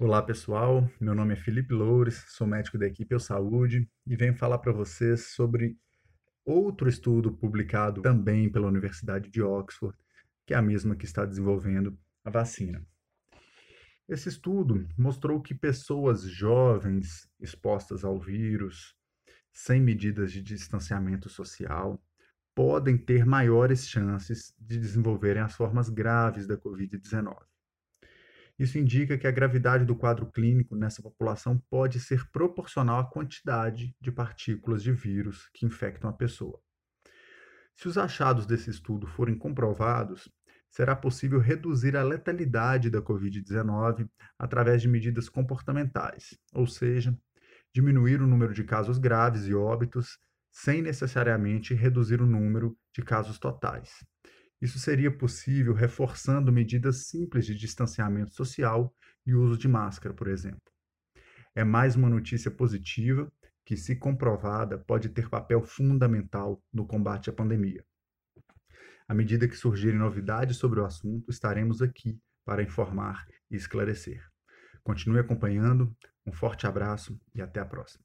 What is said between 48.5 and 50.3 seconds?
de casos graves e óbitos